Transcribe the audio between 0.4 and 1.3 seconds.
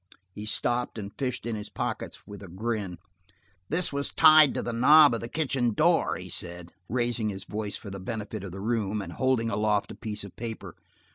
stopped and